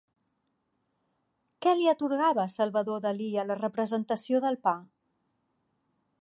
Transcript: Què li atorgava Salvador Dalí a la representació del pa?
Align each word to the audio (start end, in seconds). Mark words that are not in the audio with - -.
Què 1.65 1.73
li 1.81 1.85
atorgava 1.91 2.45
Salvador 2.55 3.05
Dalí 3.05 3.29
a 3.43 3.47
la 3.51 3.59
representació 3.61 4.41
del 4.47 4.59
pa? 4.69 4.75